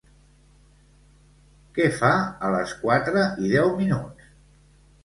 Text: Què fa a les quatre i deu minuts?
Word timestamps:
Què 1.75 1.87
fa 1.99 2.11
a 2.49 2.51
les 2.59 2.75
quatre 2.81 3.31
i 3.45 3.55
deu 3.57 3.73
minuts? 3.85 4.35